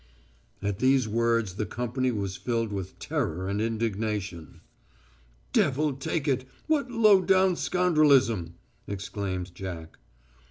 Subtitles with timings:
[0.63, 4.61] At these words the company was filled with terror and indignation.
[5.53, 6.45] "Devil take it...
[6.65, 8.55] what low down scoundrelism!"
[8.87, 9.99] exclaimed Jack.